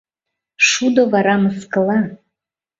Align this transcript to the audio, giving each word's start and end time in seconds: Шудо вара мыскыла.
Шудо 0.67 1.01
вара 1.13 1.35
мыскыла. 1.43 1.99